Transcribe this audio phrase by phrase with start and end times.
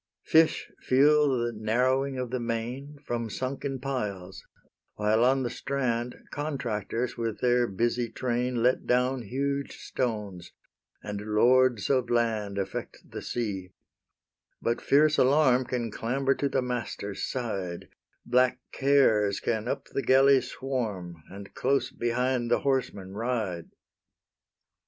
[0.23, 4.43] Fish feel the narrowing of the main From sunken piles,
[4.95, 10.53] while on the strand Contractors with their busy train Let down huge stones,
[11.03, 13.73] and lords of land Affect the sea:
[14.59, 17.87] but fierce Alarm Can clamber to the master's side:
[18.25, 23.69] Black Cares can up the galley swarm, And close behind the horseman ride.